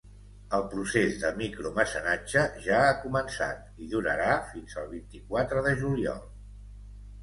El 0.59 0.63
procés 0.69 1.19
de 1.23 1.31
micromecenatge 1.41 2.47
ja 2.69 2.81
ha 2.87 2.97
començat 3.05 3.79
i 3.87 3.93
durarà 3.95 4.35
fins 4.51 4.83
al 4.85 4.93
vint-i-quatre 4.99 5.69
de 5.71 5.81
juliol. 5.87 6.31